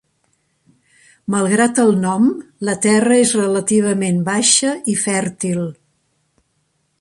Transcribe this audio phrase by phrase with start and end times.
[1.33, 2.25] Malgrat el nom,
[2.69, 5.63] la terra és relativament baixa i fèrtil.